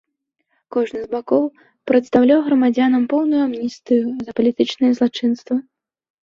[0.75, 1.43] Кожны з бакоў
[1.91, 5.55] прадастаўляў грамадзянам поўную амністыю за палітычныя злачынствы.